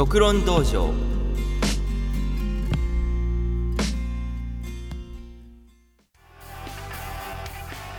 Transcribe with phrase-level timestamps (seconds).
[0.00, 0.94] 独論道場。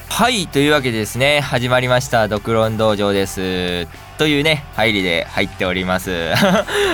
[0.10, 3.88] はいというわけでですね始まりました独論道場です。
[4.18, 6.32] というね入りで入っております。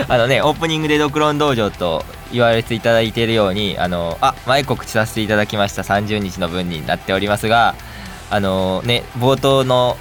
[0.10, 2.04] あのねオープニングで独論道場と
[2.34, 7.76] 言われていただいているようにあのあ前告知させていただきました30日の分になっておりますが
[8.30, 9.96] あのね冒頭の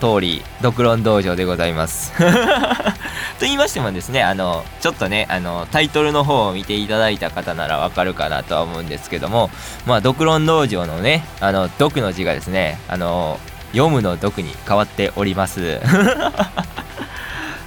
[0.00, 2.12] 通り独論道場でございます。
[3.38, 9.50] と言いましてもですねあのちょっとねあのタイトルの方を見ていただいた方ならわかるかなとは思うんですけども
[9.86, 13.38] まあ独論道場のねあの読の字がですねあの
[13.72, 15.80] 読むの読に変わっております。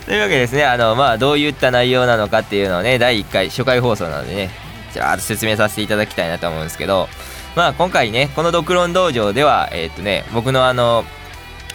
[0.06, 4.50] というわけですねあのまあどういった内容なのかっていうのをね第1回初回放送なのでね
[4.94, 7.10] じゃあ説明させていただきたいなと思うんですけど
[7.58, 11.04] まあ今回ねこの独論道場ではえー、っとね僕のあの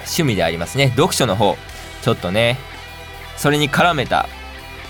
[0.05, 0.89] 趣味でありますね。
[0.91, 1.57] 読書の方。
[2.03, 2.59] ちょっとね
[3.37, 4.29] それに絡めた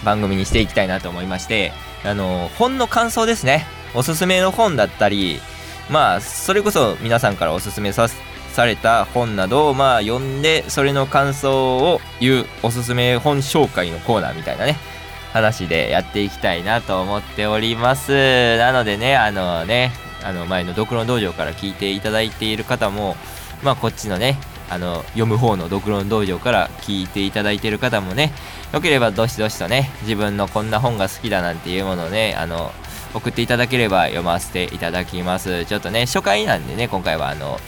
[0.05, 1.73] 番組にしていきたいなと思いまして
[2.05, 3.67] あの本の感想ですね。
[3.95, 5.41] おすすめの本だったり
[5.91, 8.09] まあそれこそ皆さんからおすすめさ
[8.64, 14.77] れた本などをまあ読んでそれの感想を言うおすすめ本紹介のコーナーみたいなね
[15.33, 18.56] 話でやっていきたいなと思っております。
[18.56, 19.92] なのでねあのね
[20.25, 23.17] あの前のドクロ道場から聞いていただいている方も
[23.62, 24.39] まあこっちのね
[24.73, 28.33] あの読む方のドクロ道場から聞いていただいている方もね
[28.73, 32.73] よければどしどしとね自分のこんな本が好きだなんていうものをねあの
[33.15, 35.67] 送っていただければ読ませていただきます。
[35.67, 37.59] ちょっとね初回なんでね今回はあの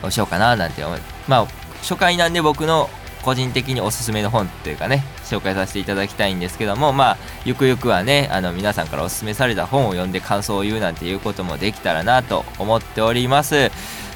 [0.00, 0.98] どうしようかななんて思う。
[1.28, 1.46] まあ
[1.82, 2.88] 初回なんで僕の
[3.22, 13.70] 個人的におすすめの本っていうかね紹介させていただきたいんですけどもまあゆくゆくはねあの皆さんからおすすめされた本を読んで感想を言うなんていうこともできたらなと思っております。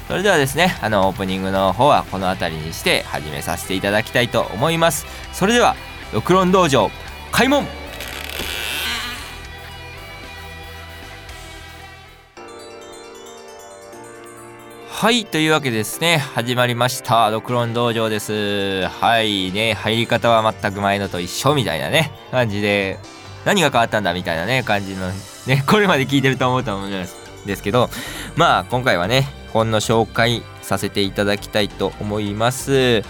[0.07, 5.05] それではですねあのオープニングの方はこの辺りにして始めさせていただきたいと思います。
[5.33, 5.75] それでは
[6.13, 6.91] 六論道場
[7.31, 7.65] 開門。
[14.87, 17.29] はいというわけですね始まりました。
[17.29, 18.85] 六論道場です。
[18.87, 22.99] はいね入り方は全く前のと一緒みたいなね感じで
[23.43, 25.09] 何が変わったんだみたいなね感じの
[25.47, 27.89] ねこれまで聞いてると思うと思うんですけど
[28.35, 33.03] まあ今回はね本の紹介させていただきたいと思います。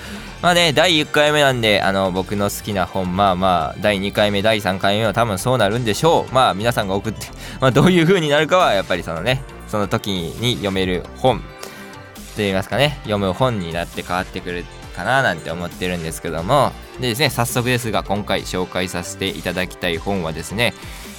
[0.44, 6.34] まあね第1回目なんであの僕の好きな本まあまあ第2回目第3回目は多分そうなるんでしょう。
[6.34, 7.26] まあ皆さんが送って、
[7.60, 11.40] まあ、どういう風になるかはやっぱりそのねその時に読める本。
[11.40, 16.74] と言いますかね読む本になって変わってくるかななんて思ってるんですけども。
[17.00, 20.76] でですね早速ですが今回紹介させていただきたい本はですね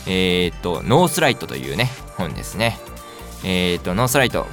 [0.06, 2.78] えっと、ノースライトというね本ですね。
[3.42, 4.38] えっと、ノースライト。
[4.38, 4.46] 結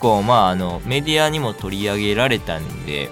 [0.00, 3.10] 構まああのメディアにも取り上げられたんで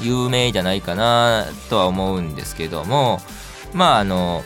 [0.00, 3.20] 有名じゃないかなとは思うんですけども
[3.72, 4.42] まああの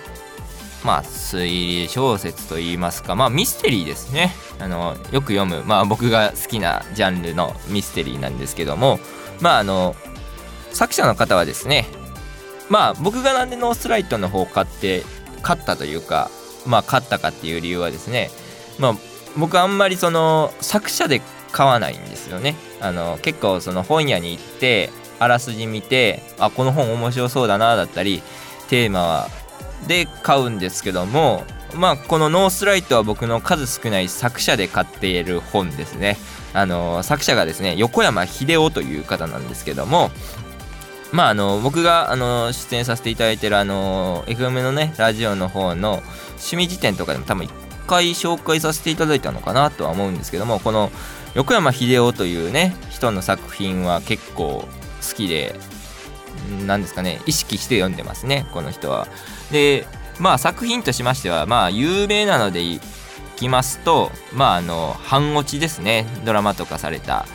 [0.84, 4.32] まあ推理小説といいますかまあミステリーですね。
[4.60, 8.98] あのよく読むまあ僕が好きなジャンルのミステリーなんですけども
[9.40, 9.94] まああの
[10.72, 11.86] 作者の方はですね
[12.68, 15.04] まあ僕がなんでノースライトの方を買って
[15.42, 16.30] 買ったというか
[16.66, 18.30] まあ買ったかっていう理由はですね
[18.78, 18.94] まあ
[19.36, 21.22] 僕あんまりその作者で
[21.58, 22.54] 買わないんですよね。
[22.80, 28.22] あの結構その本屋に行ってあらすじ見てあこの本面白そうだなだったり
[28.69, 29.28] テーマは
[29.88, 31.42] で買うんですけども
[31.74, 36.16] まあこのノースライトは僕の数少ない作者で買っている本ですね。
[36.54, 40.12] あの作者がですね横山秀夫という方なんですけども
[41.10, 46.04] まああの僕があの出演させていただいてるあの FM のねラジオの方の
[46.36, 47.50] 趣味辞典とかでも多分1
[47.88, 50.92] 回紹介させていただいたのかなとは思うんですけどもこの
[51.34, 54.66] 横山秀夫というね人の作品は結構
[55.08, 55.54] 好きで
[56.66, 59.06] 何ですかね意識して読んでますねこの人は。
[59.50, 59.86] で
[60.18, 62.80] まあ作品としましてはまあ有名なのでい
[63.36, 67.26] きますとまああの半落ちですねドラマとかされた。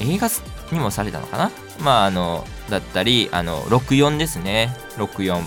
[0.00, 0.28] 映画
[0.72, 1.52] にもされたのかな？
[1.80, 5.40] まああのだったりあの64ですね64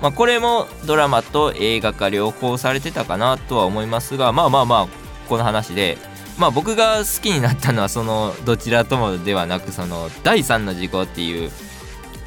[0.00, 4.88] まあこれもドラマと映画化両方されてたかなとは思いますがまあまあまあ
[5.28, 5.98] この話で
[6.38, 11.50] まあ僕が好きになったのはそのどちらともではなくその第3の事項っていう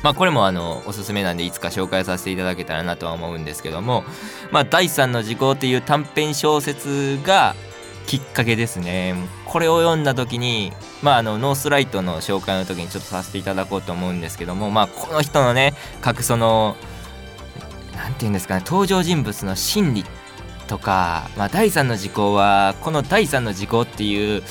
[0.04, 4.04] まあこれもあのおすすめなんでいつか紹介させていただけたらなとは思うんですけども
[4.52, 7.56] まあ第3の事項っていう短編小説が
[8.06, 9.16] きっかけですね。
[9.44, 10.72] これを読んだ時に
[11.04, 15.74] まああのノースライトの紹介の時にちょっとさせていただこうと思うんですけどもまあこの人のね
[16.04, 16.78] 書くその
[17.98, 20.06] 何て言うんですかね登場人物の心理
[20.68, 24.44] とか、まあ、第3の時効はこの第3の時効っていう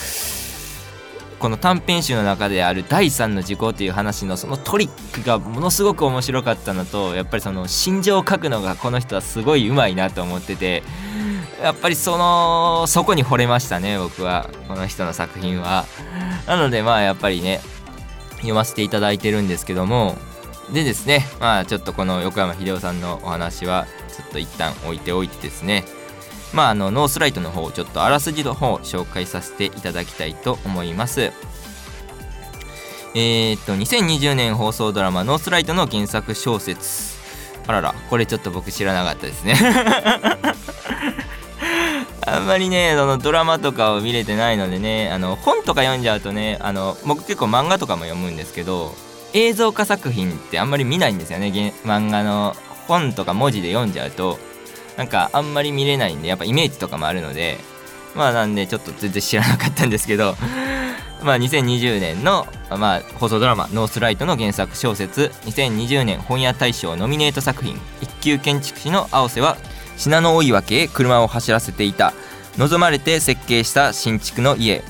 [1.38, 10.82] この短編集の中である第3の事項っていう話のそのトリックがものすごく面白かったのとやっぱりその心情を書くのがこの人はすごいうまいなと思ってて
[11.62, 15.84] やっぱりそのそこに惚れましたね僕はこの人の作品は。
[16.46, 17.60] なのでまあやっぱりね
[18.36, 20.16] 読ませていただいてるんですけども
[20.72, 25.84] でですねまあちょっとこの横山秀夫さんのお話はちょっと一旦置いておいてですね
[26.56, 31.30] まああのノースライトの方をちょっとあらすじの方を紹介させていただきたいと思います。
[33.14, 37.14] えー、っと2020年放送ドラマ「ノースライト」の原作小説。
[37.66, 39.54] あららこれちょっと僕知らなかったですね。
[42.26, 48.94] あんまりねそのドラマとかを見れてないのでねあの本とか読んじゃうとねあの僕結構漫画とかも読むんですけど
[49.34, 51.74] 映像化作品ってあんまり見ないんですよね。
[51.84, 52.56] 漫画の
[52.88, 54.38] 本とか文字で読んじゃうと。
[54.96, 57.58] なんかあんまり見れないんでやっぱイメージとかもあるので
[58.14, 60.36] まあなんでちょっと全然知らなかったんですけど
[61.22, 69.56] まあ2020年の、まあ、放送ドラマ「ノースライト」の原作小説2020年本屋大賞ノミネート作品一級建築士の青瀬は
[69.96, 72.12] 信濃追分へ車を走らせていた。
[72.58, 74.82] 望まれて設計した新築の家。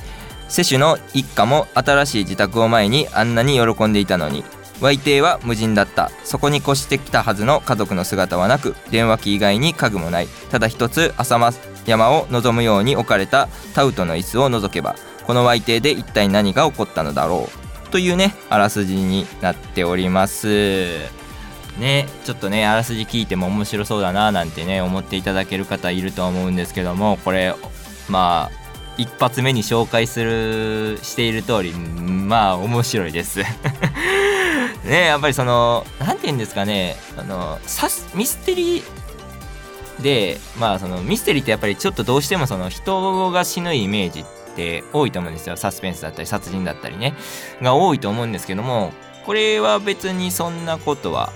[0.49, 4.44] 瀬主の一家も新しい自宅を前にあんなに喜んでいたのに。
[4.81, 6.11] 売邸は無人だった。
[6.25, 10.28] そこに越してきたはずの家族の姿はなく電話機以外に家具もない。
[10.50, 11.52] ただ一つ浅間
[11.87, 14.96] 山を望むように置かれたタウトの椅子を除けば
[15.26, 17.49] この売邸で一体何が起こったのだろ
[17.87, 17.88] う。
[17.90, 20.88] というねあらすじになっております。
[21.79, 27.55] ねちょっとねあらすじ聞いても面白そうだななんてね思っていただける方いると思うんですけどもこれ
[28.08, 28.67] まあ
[28.99, 33.40] 一発目に紹介するしている通りまあ面白いです。
[34.87, 44.25] ねやっぱりその何て言うんですかねあのサスミステリーでまあそのミステリーってやっぱりちょっとどうしてもその人が死ぬイメージっ
[44.55, 45.56] て多いと思うんですよ。
[45.56, 47.15] サスペンスだったり殺人だったりね。
[47.62, 48.93] が多いと思うんですけども
[49.25, 51.32] これは別にそんなことは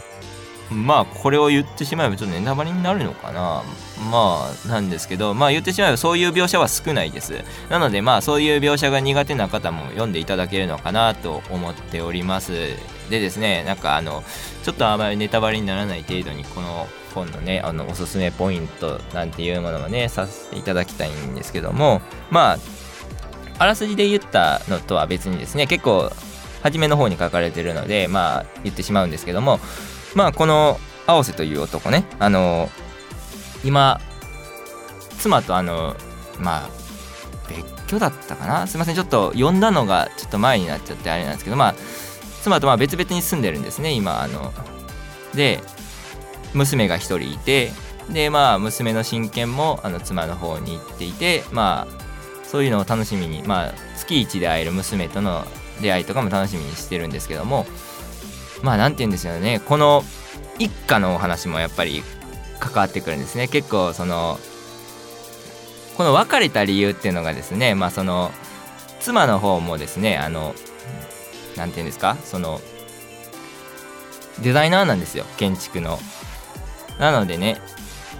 [0.70, 3.62] まあこれを言ってしまえばちょっとネタバレになるのかな。
[4.10, 7.34] まあなんですけどまあ言ってしまえばそういう描写は少ないです。
[7.68, 12.76] なのでまあそういう描写が苦手な方も読んでいただけるのかなと思っております。
[13.10, 14.24] でですねなんかあの
[14.62, 22.58] ちょっとあまりネタバレにならない程度にこの本のねあのおすすめポイントなんていうものをねさせていただきたいんですけどもまあ
[23.58, 26.10] あらすじで言ったのとは別にですね結構
[26.62, 29.60] 初めの方に書かれてるのでまあ言ってしまうんですけども
[30.14, 32.70] まあこの青瀬という男ねあの
[33.64, 34.00] 今
[35.18, 35.96] 妻とあの
[36.38, 36.70] まあ
[37.48, 38.66] 別居だったかな？
[38.68, 41.74] すいませんちょっと呼んだのがちょっと前になっちゃってあれなんですけどまあ
[42.42, 44.52] 妻とまあ別々に住んでるんですね今あの
[45.34, 45.60] で
[46.54, 47.70] 娘が1人いて
[48.10, 52.00] でまあ娘の親権もあの妻の方に行っていてまあ
[52.44, 55.44] そういうのを楽しみにまあ月1で会える娘との
[55.80, 57.66] 出会いとかも楽しみにしてるんですけども
[58.62, 60.02] まあ何て言うんですよねこの
[60.58, 62.02] 一家のお話もやっぱり
[62.58, 63.48] 関わってくるんですね。
[63.48, 64.38] 結構その
[65.96, 68.30] この別れた理由っていうのがですねまあその
[69.00, 70.54] 妻の方もですねあの
[71.56, 72.16] 何て言うんですか？
[72.24, 72.60] その
[74.42, 75.98] デザイナーなんですよ建築の。
[76.98, 77.60] なのでね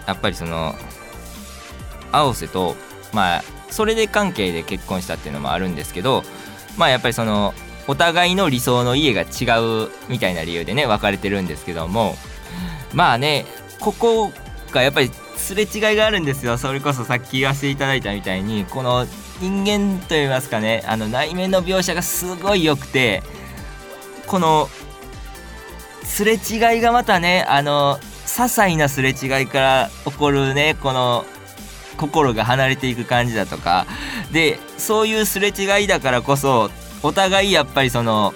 [0.07, 0.75] やっぱりその
[2.13, 2.77] 青瀬と
[3.13, 6.23] まあそれで関係で結婚したっていうのもあるんですけど
[6.77, 7.55] まあやっぱりその
[7.87, 12.15] お互いの理想の家が違うみたいな理由でね別れてるんですけども
[12.93, 13.47] まあね
[13.81, 14.33] ここ
[14.73, 16.59] がやっぱりすれ違いがあるんですよ。
[16.59, 19.07] それこそさっき言わせていただいたみたいにこの
[19.41, 23.23] 人間といいますかねあの内面の描写がすごい良くて
[24.27, 24.69] この
[26.05, 31.25] すれ違いがまたねあの些細なすれ違いから起こるねこの
[31.97, 33.87] 心が離れていく感じだとか
[34.33, 36.71] でそういうすれ違いだからこそ
[37.03, 38.35] お互いやっぱりその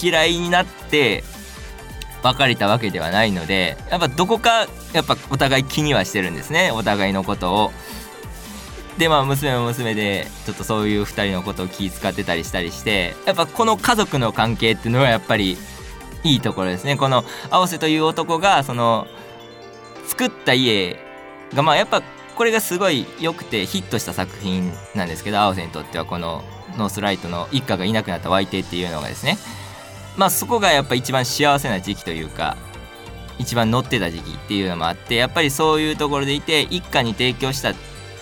[0.00, 1.24] 嫌いになって
[2.22, 7.72] 別れたわけではないのでやっぱどこかやっぱお互い気にはしてるんですねお互いのことを。
[8.98, 15.56] でまあ娘も娘でちょっとそういう2人のことを気遣ってたりしたりしてやっぱこの家族の関係っていうのはやっぱり
[16.24, 16.96] いいところですね。
[16.96, 19.06] この青瀬という男がその
[20.06, 20.98] 作った家
[21.54, 22.02] がまあやっぱ
[22.34, 26.42] これがすごい良くてヒットした作品なんですけど青瀬にとってはこの
[26.76, 29.38] ノースライトの一家がいなくなった湧いてっていうのがですね。
[30.16, 32.56] まあそこがやっぱ一番幸せな時期というか
[33.38, 37.74] 一番乗ってた時期っていうのもあってやっぱりそういうところでいて一家に提供した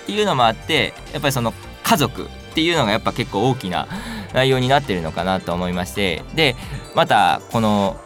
[0.06, 3.88] っていうのもあってやっぱりその家族っていうのがやっぱ結構大きな
[4.32, 6.54] 内容になってるのかなと思いましてで
[6.94, 7.96] またこの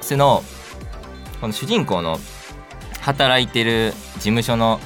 [0.00, 0.42] その
[1.40, 2.18] この主人公の
[3.00, 4.80] 働いてる事務所の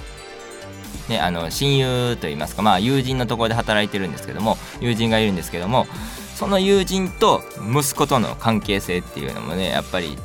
[1.09, 5.87] ね、あの親友といいますか、まあ、友人のところで働いてるんですけども友人がいるんですけども
[6.35, 7.43] その友人と
[7.75, 10.19] 息子との関係性っていうのもねやっぱり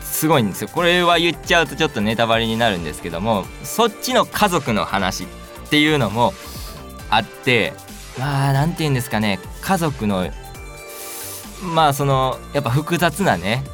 [0.00, 0.68] すごいんですよ。
[0.68, 5.26] これは言っちゃうとちょっとネタバレになるんですけどもそっちの家族の話っ
[5.74, 6.32] ていうのも
[7.10, 7.72] あって
[8.16, 10.30] まあ何て言うんですかね家族の
[11.74, 13.64] まあそのやっぱ複雑なね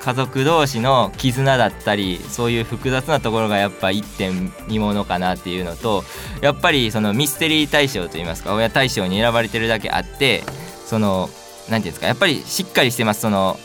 [0.00, 6.02] 家族同士の絆だったりそういう複雑なところがやっぱ一点見ものかなっていうのと
[6.40, 10.42] やっぱりそのミステリー大賞といいますか親大賞に選ばれてるだけあって
[10.84, 13.60] その何て言うんですかやっぱりしっかりしてますその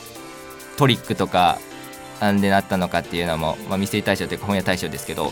[0.78, 1.58] トリックとか
[2.20, 5.32] なんでなったのかっていうのも、まあ、ミステリー大賞というか本屋大賞ですけど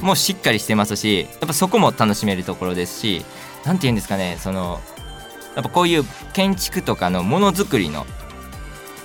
[0.00, 3.24] もうしっかりしてますしやっぱそこも楽しめるところですし
[3.64, 4.80] 何て言うんですかねその
[5.54, 8.06] やっぱこういう建築とかのものづくりの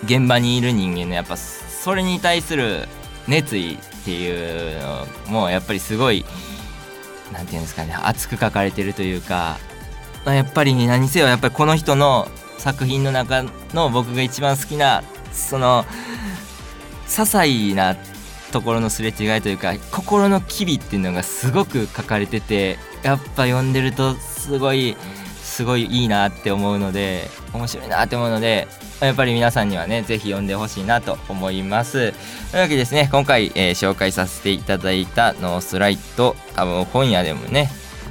[0.06, 2.88] 現場にいる人間のやっぱそれに対する
[3.28, 4.82] 熱意っていう
[5.28, 6.26] のもやっぱりすごい
[7.34, 9.58] 何て言うんですかね熱く書かれてるというか
[10.26, 13.44] やっぱり何せよやっぱりこの人の作品の中
[13.74, 15.86] の僕が一番好きなその
[17.08, 17.96] 些細な
[18.52, 24.96] ところのすれ違いというか心の機微っていうのがすごく書かれててやっぱ読んでるとすごい
[25.42, 28.68] すごいいいなって思うので面白いなって思うので
[29.00, 32.14] やっぱり皆さんにはね是非読んでほしいなと思います。
[32.52, 37.70] というわけですね今回、えー、紹介させていただいたノースライト多分本屋でもね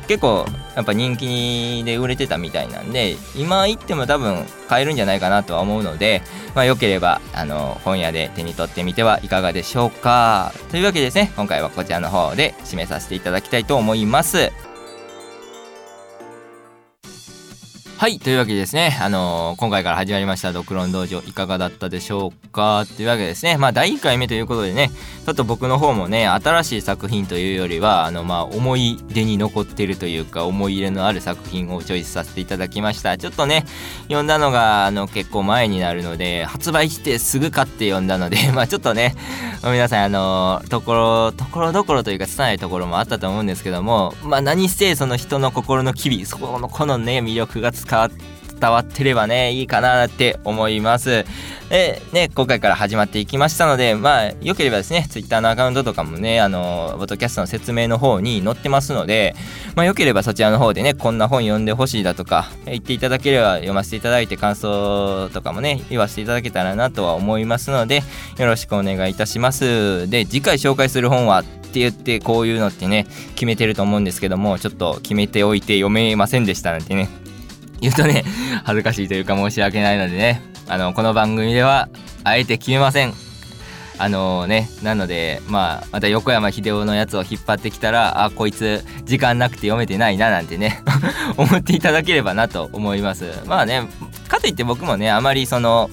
[0.08, 6.22] 結構やっぱ人気で売れてたみたいなんで今行っても多分買えるんじゃないかなとは思うので
[6.54, 10.52] まあよければあの本屋で手に取ってみてはいかがでしょうか。
[10.70, 14.52] というわけでですね今回はこちらの方で締めさせていただきたいと思います。
[17.98, 22.84] はいというわけでですねあのー、今回から始まりました「ドクロン道場」いかがだったでしょうか？
[22.94, 24.90] というわけですねまあ第1回目ということでね
[25.24, 33.16] ちょっと僕の方もね新しい作品というよりはあのまあ思い出に残ってるというか思い入れのある作品をチョイスさせていただきました。
[33.16, 33.64] ちょっとね
[34.02, 39.16] 読んだのがあの結構前になるので発売してすぐ買って読んだので まあちょっとね
[39.64, 47.85] 皆さんあのところところどころというか拙いところもあったと思うんですけどもまあ何せその人の心の機微そこのこのね魅力が伝
[48.60, 51.24] 伝わってればねいいかなって思います。
[51.68, 59.34] でね今回から始まっていきましたのでまあよければですね Twitter のアカウントとかもねあのボトキャストの説明の方に載ってますので
[59.74, 68.02] まあよければそちらの方でねこんな本読んでほしいだとか言っていただければ読ませていただいて感想とかもね言わせていただけたらなとは思いますので
[68.38, 70.08] よろしくお願いいたします。
[70.08, 77.25] で次回紹介する本はって言ってこういうのってね決めてると思うんですけどもちょっと決めておいて読めませんでしたなんてね。
[77.80, 78.24] 言うとね
[78.64, 80.42] 恥ずかしいというか申し訳ないのでね。
[80.68, 81.88] あのこの番組では
[82.24, 83.14] あえて決めません。
[83.98, 90.82] あのねなのでまあまた横山秀夫のやつを引っ張ってきたらあこいつ時間なくて読めてないななんてね
[91.38, 93.32] 思っていただければなと思います。
[93.46, 93.88] まあね
[94.28, 95.88] かといって僕もねあまりその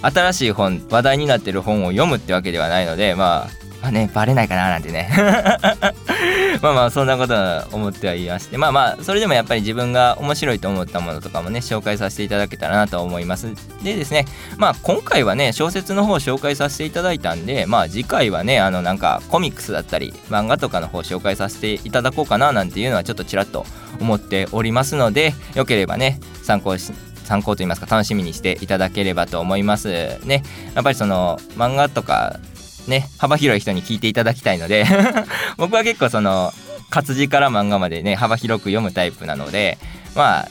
[0.00, 5.08] 新しい本話題になってる本を読むってわけではないのでまあまあね、バレないかななんてね。
[6.60, 13.54] まあまあ、そんなことは思ってはいまして、まあまあ、それでもやっぱり自分が面白いと思ったものとかもね、紹介させていただけたらなと思います。
[13.84, 14.24] でですね、
[14.56, 23.64] まあ今回はね、小説の方を紹介させていただいたんで、まあ次回はね、あのなんかコミックスだったり、漫画とかの方を紹介させていただこうかななんていうのはちょっとちらっと
[24.00, 26.92] 思っておりますので、よければね、参考し
[27.28, 30.18] 参考といいますか楽しみにしていただければと思います。
[30.24, 30.42] ね
[30.74, 32.40] やっぱりその漫画とか
[32.88, 34.84] ね幅広い人に聞いていただきたいので
[35.56, 36.52] 僕は結構その
[36.90, 39.78] 活字から漫画までね幅広く読むタイプなので
[40.14, 40.48] まあ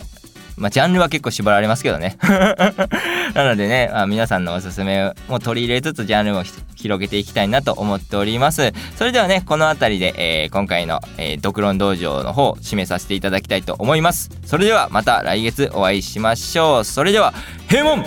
[0.58, 2.18] まあ、ジャンルは結構絞られますけどね。
[3.36, 6.44] なのでね、まあ、皆さんのおすすめも取り入れつつジャンルを
[6.76, 8.74] 広げていきたいなと思っております。
[8.96, 14.32] それではねこの辺りで、えー、今回の、えー、ドクロン道場の方締めさせていただきたいと思います。
[14.46, 16.84] それではまた来月お会いしましょう。
[16.84, 17.36] それでは
[17.70, 18.04] 閉門